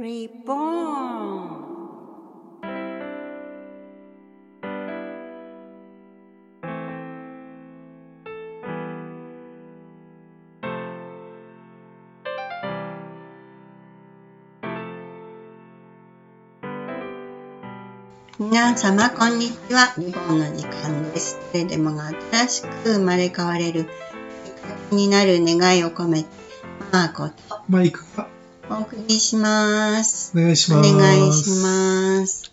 [0.00, 1.68] Reborn
[18.38, 19.92] 皆様、こんにちは。
[19.98, 21.38] リボンの時間です。
[21.52, 23.86] 誰でもが新しく生まれ変われる、
[24.88, 26.28] 気になる願いを込めて、
[26.90, 27.34] マーコと
[27.68, 28.29] マイクが
[28.72, 30.30] お送りします。
[30.38, 30.94] お願いしおます。
[30.94, 32.52] 願いします。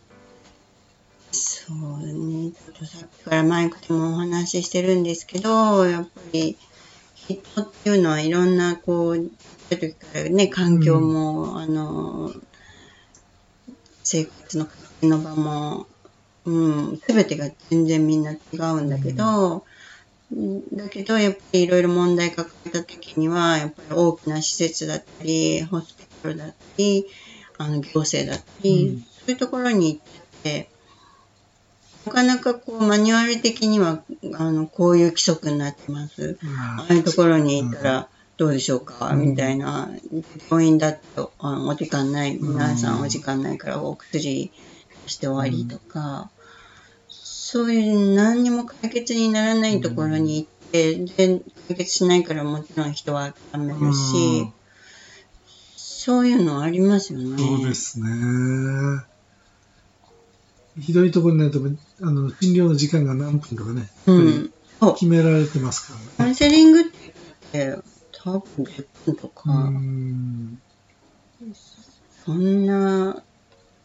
[1.32, 6.58] そうね、ちょっとさっきからマイクでもお話ししてるんですけど、やっぱり
[7.14, 9.30] 人っていうのはいろんなこう、
[9.70, 12.34] 時からね、環境も、あの、
[14.04, 15.88] 生活の活動の場も、
[16.46, 19.66] うん、すべてが全然みんな違うんだけど、
[20.74, 27.06] だけど、やっぱりいろいろ問題抱えた時には、やっぱり大きな施設だったり、ホスピだったり、
[27.58, 29.02] あの、行政だったり、うん。
[29.02, 30.70] そういうところに行って、
[32.06, 34.04] なかなかこう、マニュアル的には、
[34.36, 36.38] あの、こういう規則になってます。
[36.44, 39.32] ああいうところに行ったらどうでしょうか、うん。
[39.32, 39.90] みたいな。
[40.50, 42.54] 病院だと、あのお時間ない、うん。
[42.54, 44.52] 皆さんお時間ないからお薬
[45.08, 46.30] して終わりとか、
[47.10, 54.54] そういう何にも解決にならないところに行って、で、解決しないからもちろん人は諦めるし、うん
[56.08, 57.38] そういうのありますよね。
[57.38, 58.08] そうですね。
[60.80, 61.60] ひどいところになると、
[62.02, 64.54] あの、診療の時間が何分とかね、うん。
[64.80, 64.94] そう。
[64.94, 66.32] 決められてますかカウらね。
[66.32, 66.84] ンセリングっ
[67.52, 67.78] て
[68.14, 70.58] 多分10分とか、ん。
[72.26, 73.22] そんな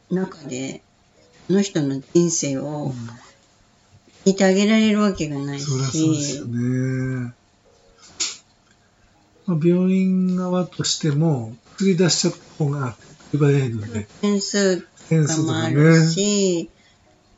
[0.09, 0.85] 中で、
[1.49, 2.95] その人の人生を
[4.25, 7.35] 聞いてあげられるわけがないそりゃそうですしよ、ね。
[9.45, 12.97] まあ、病院側としても、振り出しちゃった方が
[13.31, 15.57] 手早いので、点数点とかも。
[15.57, 16.71] あるし、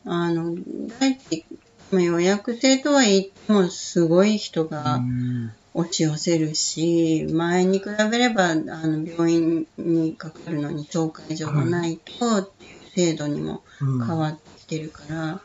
[0.04, 0.56] あの、
[1.00, 1.44] 大体、
[1.90, 15.40] まあ、予約制とは言っても、すごい人うがん押し寄せるし、前に比べれば、あの、病院にかかるのに紹介状がないと、っていう制度にもうん変わってきてるから、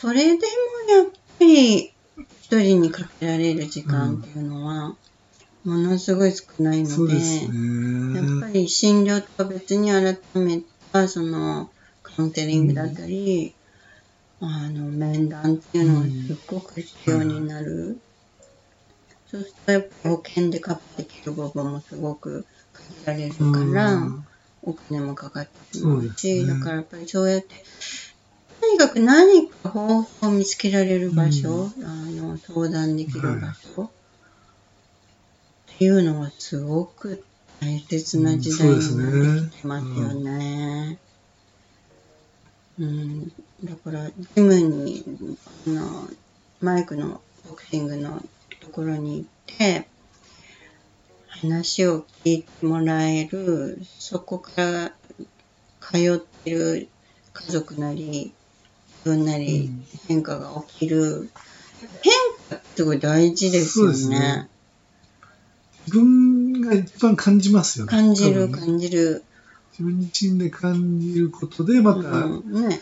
[0.00, 1.06] それでもやっ
[1.38, 1.92] ぱり
[2.42, 4.96] 一人にかけられる時間っていうのは、
[5.66, 8.40] ものすごい少ないので、そうですやっね。
[8.40, 10.62] ぱり診療とは別に改め
[10.92, 11.70] たその
[12.02, 13.54] カウンセリングだったり、
[14.40, 17.98] あの面談っていうのはすっごく必要になる。
[19.30, 22.46] そうするとやっぱり保険でカップできる部分もすごく
[23.04, 24.26] 限られるから、うん
[24.68, 27.54] お金もかかってしまうし、ねだからやっぱりそうやって、
[28.60, 33.90] とにかく何か方法を見つけられる場所、あの相談できる場所、
[35.76, 37.22] っていうのはすごく
[37.60, 40.98] 大切な時代になってきてますよね。
[42.78, 43.28] うん、
[43.62, 45.04] だから、ジムに、
[45.66, 46.08] あの、
[46.62, 48.22] マイクのボクシングの
[48.60, 49.86] ところに行って、
[51.28, 54.92] 話を聞いてもらえる、そこから
[55.82, 56.88] 通ってる
[57.34, 58.32] 家族なり、
[59.04, 61.28] 自分なりうん変化が起きる。
[62.00, 62.12] 変
[62.48, 64.48] 化ってすごい大事ですよね。
[65.86, 67.90] 自分が一番感じますよね。
[67.90, 69.22] 感じる、感じる。
[69.72, 72.80] 自分自身で感じることで、またうん、ね、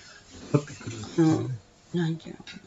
[0.58, 1.54] ってくるっていうね。
[1.92, 2.62] なんていうのかな。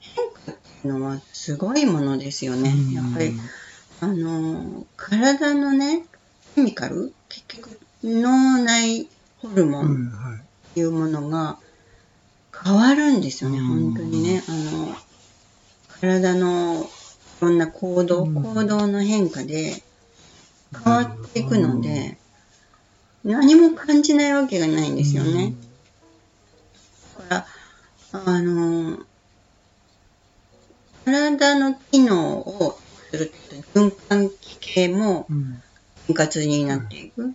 [0.00, 2.72] 変化っていうのはすごいものですよね。
[2.92, 3.34] やっぱり、
[4.00, 6.06] あの、体のね、
[6.54, 9.08] ケミカル、結局、脳内
[9.38, 10.38] ホルモうん、ンうんはい。
[10.38, 10.40] っ
[10.74, 11.58] ていうものが
[12.64, 14.42] 変わるんですよね、うん本当にね。
[14.48, 14.96] あの、
[16.00, 16.86] 体のい
[17.40, 19.82] ろんな行動、うん行動の変化で
[20.84, 22.18] 変わっていくので、
[23.24, 25.54] 何も感じないわけがないんですよね。
[27.30, 27.46] だか
[28.14, 28.98] ら、あの、
[31.04, 32.78] 体の機能を
[33.10, 35.26] するって循環器系も。
[36.08, 37.34] 円滑になっていく。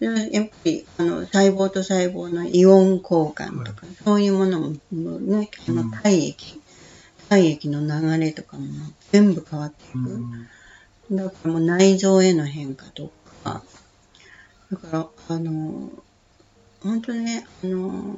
[0.00, 6.60] でやっぱりあの細胞と細胞のイオン交換とか、そういうものもね、あのうん体液、
[7.30, 8.66] 体液の流れとかも
[9.12, 10.10] 全部変わっていく。
[10.10, 10.48] うん
[11.12, 13.10] だからもう内臓への変化と
[13.42, 13.64] か、
[14.70, 15.90] だから、あの、
[16.80, 18.16] 本当ね、あの、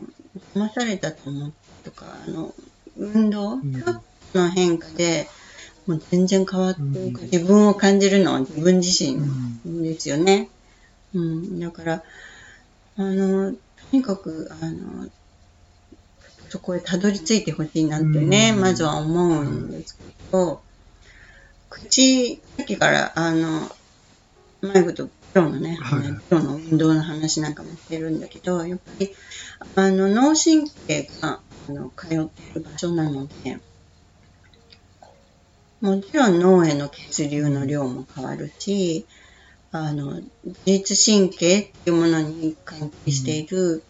[0.55, 1.53] 騙されたと思う
[1.85, 2.53] とか、あの、
[2.99, 4.03] 運動、んちょっ
[4.35, 5.27] との変化で、
[5.87, 7.23] もう全然変わっていく。
[7.23, 10.51] うん自分を感じるのは自分自身うんですよね。
[11.15, 12.05] うん、だから、
[12.97, 13.57] あの、と
[13.93, 15.09] にかく、あの、
[16.53, 18.61] そこへたどり着いてほしいなってね、うん。
[18.61, 20.61] まずは思うんですけど、
[21.71, 23.71] 口、さっきから、あの、
[24.61, 26.13] マイクとプロのね、はい。
[26.29, 29.15] プロの運動の話なんかもしてるんだけど、やっぱり、
[29.77, 32.21] あの、脳神経が、あの、通ってい
[32.55, 33.59] る場所なので、
[35.81, 39.07] もちろん脳への血流の量も変わるし、
[39.71, 43.83] あの、自律神経っていうものに関係している、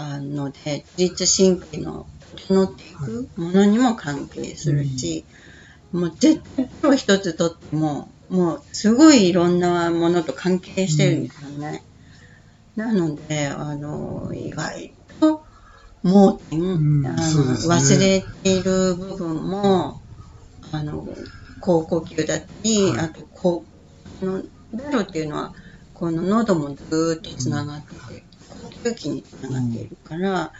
[0.00, 2.06] あので、自律神経の
[2.36, 5.24] 整っていくものにも関係するし、
[5.90, 11.82] もう絶対プロ一つとっても、もうすごいいろんなものと関係してるんですよね。
[12.76, 15.42] なので、あの、意外と
[16.04, 17.20] 盲点、うんあね。
[17.66, 20.00] 忘れている部分も、
[20.70, 21.08] あの、
[21.60, 22.98] 高呼吸だったり、はい。
[23.00, 23.64] あと、こ
[24.22, 25.52] のベロっていうのは、
[25.92, 28.27] この喉もずーっとつながってて、
[28.90, 30.52] 呼吸器につながっているから、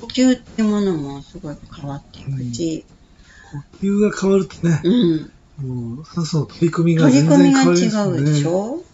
[0.00, 2.84] 呼吸っていうものもすごい変わっていくし、
[3.80, 5.30] 呼吸が変わるとね、うん。
[5.96, 8.18] もう酸素の取り込みが全然変わがりますね。
[8.18, 8.84] 違うでしょ？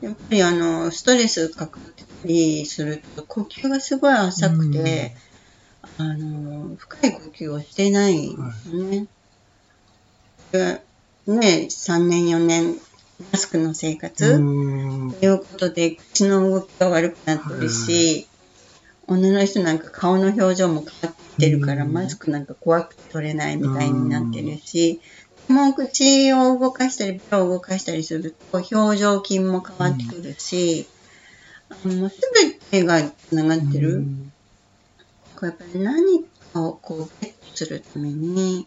[0.00, 5.16] やっぱりあの、ストレスかかってたりすると、呼吸がすごい浅くて、
[5.98, 9.06] あの、深い呼吸をしてないんですよね。
[10.52, 10.82] で
[11.26, 12.76] ね、3年4年、
[13.32, 14.40] マスクの生活、と
[15.24, 18.28] いうことで、口の動きが悪くなってるし、
[19.06, 25.00] 女の人なんか顔の表情も変わってるから、うんマスクなんか怖くて取れないみたいになってるし、
[25.48, 30.86] もう口を動かしたり、手を動かしたりすると、表情筋も変わってくるし、
[31.68, 33.96] あのもうすべてがつながってる。
[33.96, 34.32] うん
[35.42, 36.22] やっぱり何
[36.52, 38.66] かをこうゲットするために、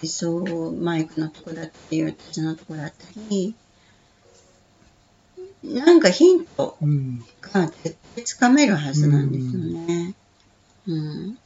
[0.00, 2.94] 理想マイクのとこだったり、私のとこだった
[3.28, 3.54] り、
[5.62, 10.14] なんかヒントうんが絶対つかめるはずなんですよね。
[10.86, 11.38] うん。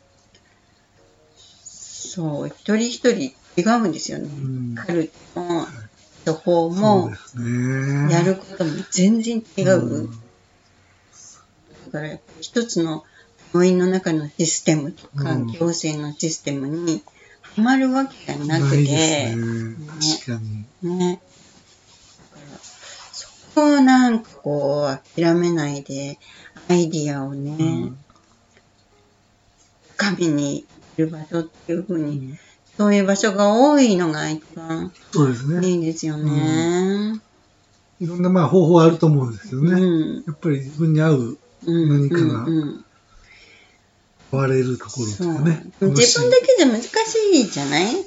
[1.35, 4.25] そう、一人一人違うんですよね。
[4.27, 5.67] うんカルテも、
[6.25, 7.11] 処方も。
[8.11, 9.81] やることも全然違う。
[9.81, 10.11] うん
[11.87, 13.05] だから一つの
[13.53, 17.03] 病院の中のシステムとか、うん行政のシステムに
[17.43, 19.37] はまるわけがなくて、ね。
[20.27, 20.41] 確か
[20.83, 20.99] に。
[20.99, 21.21] ね。
[23.61, 26.19] をなんかこう諦めないで、
[26.69, 27.99] アイディアをね、うん
[29.97, 30.67] 深みにい
[30.97, 32.37] る場所っていうふうに、
[32.77, 35.67] そういう場所が多いのが一番そうですね。
[35.69, 37.21] いいですよね。
[38.01, 39.81] いろんなまあ方法あると思うんですけどね。
[39.81, 40.25] うん。
[40.27, 42.09] やっぱり自分に合ううん。
[42.09, 42.47] 何かが
[44.33, 45.65] 割れるところとかね。
[45.81, 46.89] 自分だけじゃ難し
[47.33, 48.05] いじゃない、うん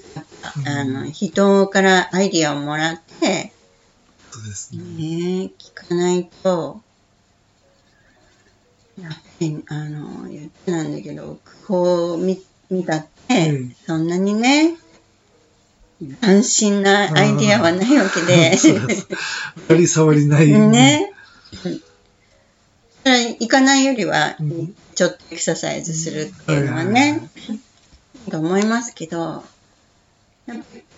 [0.68, 3.52] あの人からアイディアをもらって、
[4.38, 4.84] そうですね。
[4.84, 6.82] ね、聞かないと、
[9.02, 12.40] やっぱり、あの、言ってなんだけど、こう見
[12.70, 14.76] 見たって、うんそんなにね、
[16.22, 19.08] 斬新なアイディアはないわけで、そうです。
[19.56, 20.52] 当たり障りない。
[20.52, 21.12] ね。
[23.40, 27.28] 行かないよりはうん、ちょっとエクササイズするっていうのはね、
[28.30, 29.44] と思いますけど、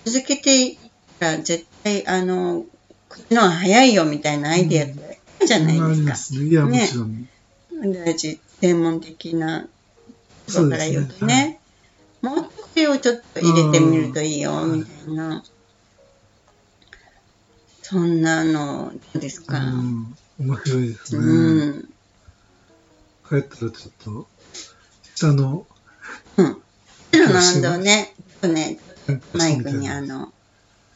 [0.04, 0.78] 続けていっ
[1.20, 2.66] たら絶対、あの、
[3.10, 6.46] こっちの方が早いよみたいなアイディアってあるじゃないありでますすね。
[6.46, 7.28] いや、もちろん。
[7.94, 9.68] 大事、専門的な
[10.48, 11.60] ところから言うとね、
[12.22, 15.44] もっとこれをちょっと入れてみるといいよ、みたいな。
[17.82, 18.22] そん。
[18.22, 19.60] なの、どうですうか。
[19.60, 20.16] ん。
[20.40, 21.66] 面白いですねう。
[21.80, 21.90] ん。
[23.28, 24.28] 帰ったらちょっと、
[25.16, 25.66] 下の、
[26.38, 26.62] うん。
[27.12, 28.80] プロの運動ね、ちょっとね、
[29.34, 30.32] マイクにあの、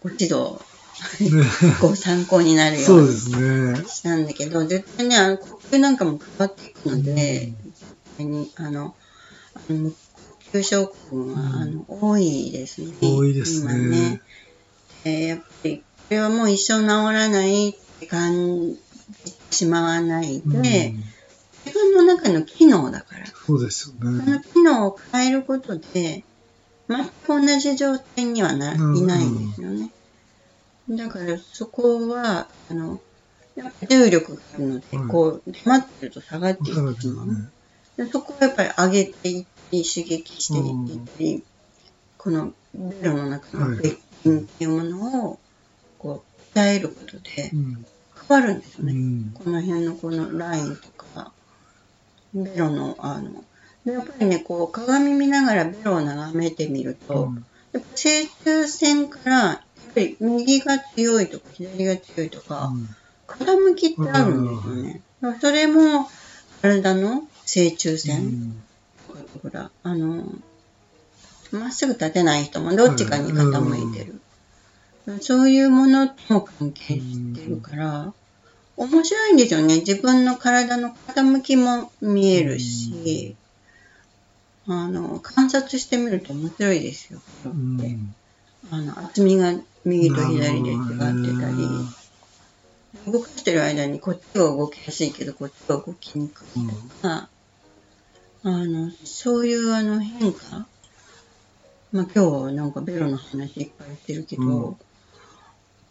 [0.02, 0.60] ご指導、
[1.82, 3.10] ご参考になるよそうに。
[3.88, 7.86] したんだけど、絶対ね、あの、呼吸なんかも変わっていくので、絶
[8.18, 8.96] 対に、あの、
[9.56, 9.96] あの呼
[10.54, 12.94] 吸症候群は、うんあの、多いですね。
[13.02, 14.22] 多いです今ねね。
[15.04, 18.74] でやっぱり、これはもう一生治らないって感
[19.26, 21.04] じてしまわないで、うん
[21.66, 23.26] 自分の中の機能だから。
[23.26, 24.42] そうですよそのね。
[24.54, 26.24] 機能を変えることで、
[26.90, 29.90] 全く同じ状態にはな、うんいないんですよね。
[30.90, 33.00] だからそこは、あの、
[33.90, 37.28] 重力があるので、はいこう、溜まってると下がっていそうってしまう。
[37.28, 37.50] ですね。
[37.98, 41.44] でそこをやっぱり上げていって、刺激していったり、
[42.18, 45.40] このベロの中の別筋っていうものを、
[45.98, 46.24] こ
[46.54, 47.86] う、鍛えることでうん。
[48.28, 48.94] 変わるんですよね。
[48.94, 49.32] うん。
[49.34, 51.32] この辺のこのラインとか、
[52.34, 53.44] ベロの、あの、
[53.86, 59.64] でやっぱりね、こう、鏡見ながらベロを眺めてみると、うんやっぱ正中線から、
[59.94, 62.72] ぱり右が強いとか左が強いとか、
[63.28, 65.02] 傾きってあるんですよね。
[65.40, 66.08] それも、
[66.62, 68.64] 体の正中う線
[69.08, 70.24] ほら、あの、
[71.52, 74.22] まっすぐ立てない人もどっちかに傾いてる。
[75.22, 78.14] そういうものとも関係してるから、
[78.78, 79.80] 面白いんですよね。
[79.80, 83.36] 自分の体の傾きも見えるし、
[84.66, 87.20] あの、観察してみると面白いですよ。
[88.72, 89.54] あの、厚みが
[89.86, 97.30] 右と左で違ってたり、動かしてる間にこっちが動きやすいけど、こっちが動きにくいとか、
[98.44, 100.68] あの、そういうあの変化、
[101.92, 104.76] まあ今日なんかベロの話いっぱいしてるけど、うん。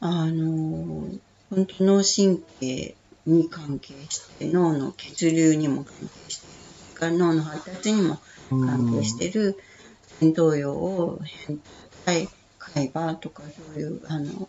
[0.01, 1.09] あの、
[1.51, 2.97] 本当脳神経
[3.27, 5.95] に関係して、脳の血流にも関
[6.27, 6.39] 係し
[7.01, 8.19] てる、脳の発達にも
[8.51, 9.59] 関係してる
[10.21, 11.61] 前頭葉を変
[12.05, 12.29] 態、
[12.75, 14.49] 海馬とかそういう、あの、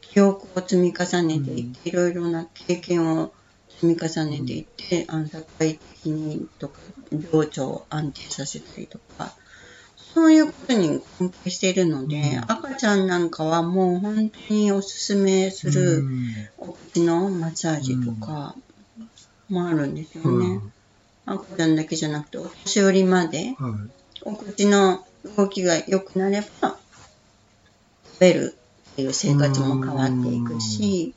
[0.00, 3.32] 記憶を積み重ねていって、いろいろな経験を
[3.68, 6.80] 積み重ねていって、あの社会的にとか、
[7.32, 9.34] 情緒を安定させたりとか、
[10.14, 16.02] そういうことに関係しているので、うん赤ちゃんなんかはもう本当におすすめする
[16.56, 18.54] お口のマッサージとか
[19.48, 20.60] もあるんですようんね。
[21.26, 23.98] 赤ちゃんだけじゃなくて、お年寄りまで、はい。
[24.22, 25.04] お口の
[25.36, 26.87] 動きが良くなれば、食
[28.18, 28.56] べる
[28.92, 31.14] っていう生活も変わっていくし、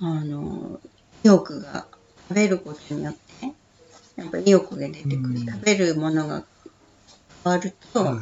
[0.00, 0.80] あの、
[1.24, 1.86] 意欲が
[2.28, 3.20] 食べることによって、
[4.16, 5.16] やっぱり意欲が出てくる。
[5.16, 6.44] うん食べるものが
[7.44, 8.18] 変わると、はい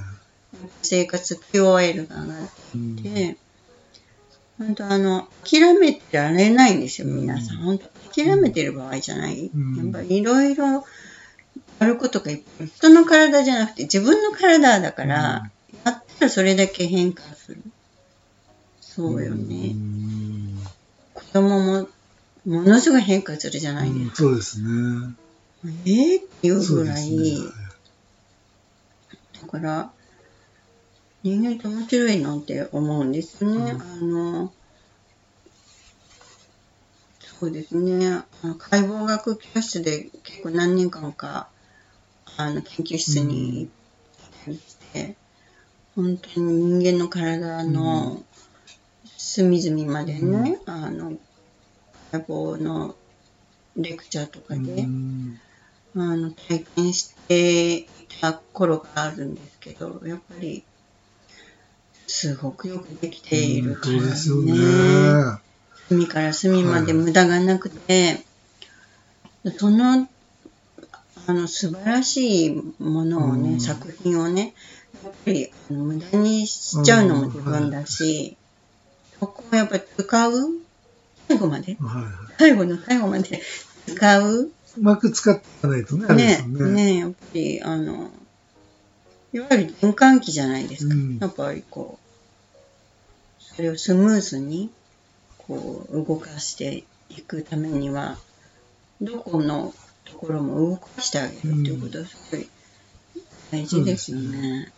[0.82, 3.36] 生活 QOL が上がっうんて、
[4.56, 7.58] 本当あの、諦めてられないんですよ、皆さん。
[7.58, 9.50] 本当諦めてる場合じゃない。
[9.54, 10.84] うんやっぱりいろいろ
[11.78, 12.66] やることがいっぱい。
[12.66, 15.50] 人の体じゃなくて自分の体だから、
[16.20, 17.62] らそれだけ変化する。
[18.80, 19.68] そうようね。
[19.72, 20.62] ん
[21.14, 21.88] 子供も
[22.44, 24.16] ものすごい変化するじゃないですか。
[24.16, 25.14] そうですね。
[25.64, 27.52] えー、っていうぐらい、すね。
[29.42, 29.92] だから、
[31.22, 33.72] 人間って面白いなって思うんですよね。
[33.72, 34.52] うんあの、
[37.20, 38.22] そうですね。
[38.58, 41.48] 解剖学教室で結構何年間か、
[42.36, 43.70] あの、研究室に行っ
[44.44, 45.16] たりして、
[45.98, 48.22] 本当に人間の体の
[49.16, 51.18] 隅々までね、あの、
[52.12, 52.94] 解剖の
[53.76, 55.40] レクチャーとかで、うん。
[55.96, 57.86] あの、体験してい
[58.20, 60.62] た頃があるんですけど、やっぱり、
[62.06, 64.52] すごくよくできているからそうですよね。
[64.52, 65.38] ね。
[65.88, 68.20] 隅から隅まで無駄がなくて、
[69.56, 70.08] その、
[71.26, 73.60] あの、素晴らしいものをね、うん。
[73.60, 74.54] 作品をね、
[75.04, 78.36] やっぱり無駄にしちゃうのも自分だし、
[79.20, 80.32] そこをやっぱり使う？
[81.28, 81.76] 最後まで？
[81.80, 82.36] はい。
[82.38, 83.40] 最後の最後まで
[83.86, 84.50] 使う？
[84.76, 86.72] うまく使っていかないとね、ねよね。
[86.72, 88.10] ねやっぱり、あの、
[89.32, 90.94] いわゆる循環器じゃないですか。
[90.94, 94.70] うんやっぱりこう、それをスムーズに、
[95.38, 98.18] こう、動かしていくためには、
[99.00, 99.74] どこの
[100.04, 102.48] ところも動かしてあげるっていうことはすごい
[103.50, 104.72] 大事ですよね。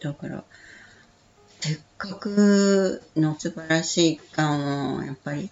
[0.00, 0.44] だから、
[1.60, 5.50] せっかくの素晴らしい期間を、やっぱり、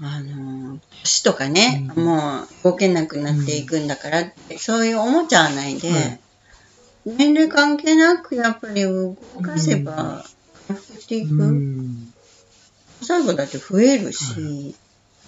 [0.00, 6.20] あの、年とかね、うんもう動けなくなっていくんだからって、そういう思っちゃわないで、はい
[7.16, 10.24] 年齢関係なくやっぱり動かせば
[10.66, 11.34] 回復していく。
[11.34, 12.12] うん。
[13.00, 14.76] 最後だって増えるし、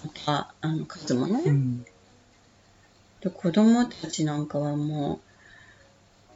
[0.03, 1.41] また、あの、数もね。
[1.45, 1.85] うん
[3.21, 5.21] で子供たちなんかはも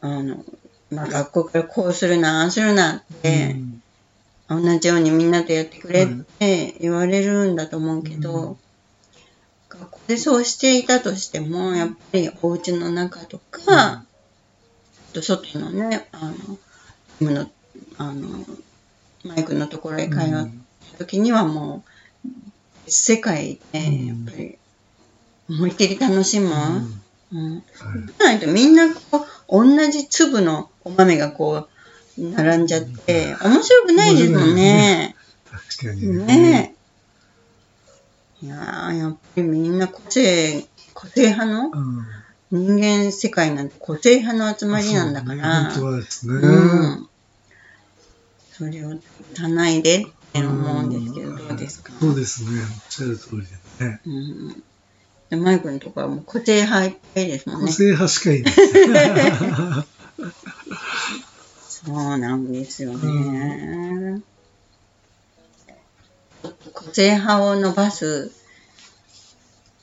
[0.01, 0.45] う、あの、
[0.91, 3.55] まあ、学校からこうするな、ああするなって、
[4.47, 8.57] 同じようにみんなとやってくれって言われるんだと思うけど、うん
[9.79, 14.05] 学校でそうしていたとしても、やっぱりお家の中とか、あ
[15.13, 16.31] と外のね、あ
[17.21, 17.49] の、の、
[17.97, 18.45] あの、
[19.23, 20.19] マイクのところへ通っ
[20.91, 21.83] た時にはも
[22.25, 22.29] う、
[22.85, 24.57] 別世界で、やっぱり、
[25.49, 26.47] 思いっきり楽しむ。
[26.47, 27.61] うんはい
[28.07, 31.67] じゃないとみんなこう、同じ粒のお豆がこ
[32.17, 35.15] う、並んじゃって、面白くないですもんね。
[35.77, 36.75] 確かにね
[38.41, 38.45] え。
[38.45, 42.05] いやー、やっぱりみんな個性、個性派のうん
[42.51, 46.33] 人間世界なんて個性派の集まりなんだから、そうね本当はですね。
[46.35, 47.09] うん。
[48.53, 49.01] それを足
[49.41, 51.91] さないでって思うんですけど、どうですか？
[51.99, 52.49] そうですね。
[52.61, 53.41] おっしゃる通り
[53.79, 53.99] でね。
[54.05, 54.63] うん。
[55.31, 57.67] でマイクのとこはもう個性派いっぱいですもんね。
[57.67, 58.53] 個性派しかいない。
[60.17, 64.21] そうなんですよね。
[66.73, 68.31] 個性派を伸ばす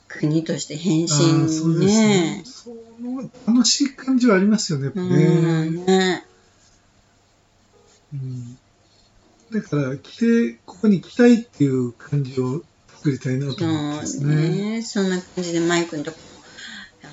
[0.08, 2.42] 国として変身ですねね。。
[2.44, 2.70] そ
[3.00, 5.64] の楽しい感じはありますよね、やっぱうね。
[5.64, 6.24] んね。
[8.12, 8.58] うん
[9.52, 14.48] だから、来て、ここに来たいっていう感じを作りたいなと思ってますそうね。
[14.76, 14.82] ね。
[14.82, 16.18] そんな感じでマイクのとこ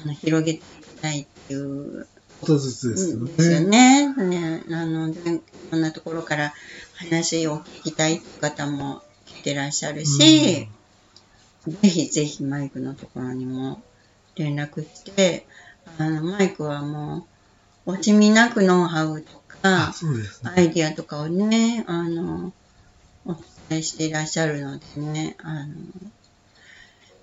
[0.04, 2.08] あの広げていきたいっていう
[2.40, 4.14] ことずつですけどですよね。
[4.14, 4.60] ね。
[4.60, 5.42] ねあの、でい
[5.72, 6.54] ろんなところから
[6.96, 10.68] 話を聞きたい方も来てらっしゃるし、
[11.68, 13.82] ぜひぜひマイクのところにも
[14.36, 15.46] 連絡して、
[15.98, 17.28] あの、マイクはも
[17.86, 20.52] う、惜しみなくノウハウとあ、か、ね。
[20.56, 22.54] アイディアとかをね、あの、
[23.26, 23.34] お
[23.70, 25.76] 伝えしていらっしゃるのでね、あの、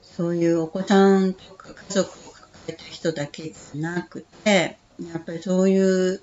[0.02, 6.20] そういうお子さんとか家族を抱えた人だけじゃなくて、やっぱりそういう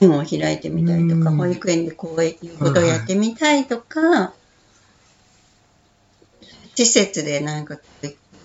[0.00, 4.32] 園を開いてみたりとか、うん保育園でこういうことをやってみたいとか、
[6.74, 7.78] 施設でなんか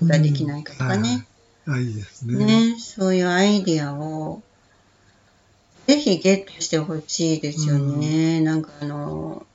[0.04, 1.26] ができないかとかね、
[1.68, 2.46] あ、いいですね。
[2.74, 4.44] ね、そういうアイディアを、
[5.88, 8.42] ぜひゲットしてほしいですよね。
[8.42, 9.46] なんかあの、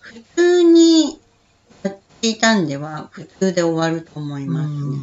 [0.00, 1.18] 普通に
[1.82, 4.98] やっていたんでは普通で終わると思いますね。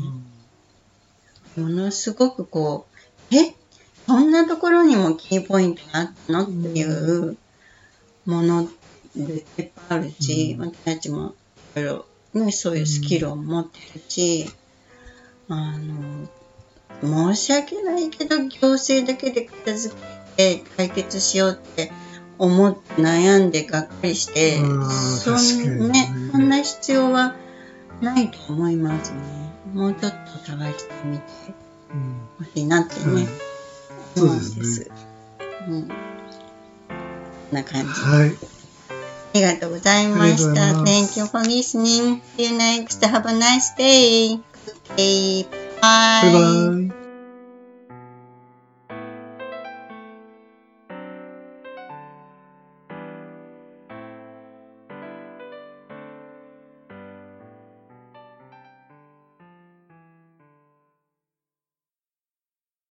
[1.57, 2.90] ものすごくこう、
[3.31, 3.55] え？
[4.07, 6.43] そんなところにもキーポイントがあったの？
[6.43, 7.37] っていう
[8.25, 8.67] もの
[9.15, 10.71] でいっぱいあるし、うん。
[10.71, 11.33] 私たちも
[11.75, 12.05] いろいろ、
[12.45, 14.49] ね、そういうスキルを持ってるし、
[15.49, 16.27] あの、
[17.33, 19.95] 申し訳ないけど行政だけで片付
[20.35, 21.91] けて解決しようって
[22.37, 27.35] 思って悩んでがっかりしてうん、そんね、そんな必要は
[28.01, 29.19] ないと思いますね。
[29.73, 31.23] もうちょっと探してみて
[31.93, 33.27] うんほしいなってね、はい
[34.15, 34.91] そうですす。
[35.67, 35.87] うん。
[35.87, 35.93] こ
[37.51, 37.87] んな感じ。
[37.87, 38.29] はい。
[38.29, 38.33] あ
[39.33, 40.83] りがとうございました。
[40.83, 42.21] Thank you for listening.
[42.37, 43.05] See you next.
[43.07, 44.39] Have a nice day.
[44.95, 45.47] Okay.
[45.81, 45.81] Bye.
[45.81, 47.00] バイ。